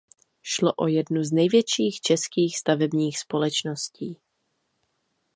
[0.41, 4.19] Šlo o jednu z největších českých stavebních společností.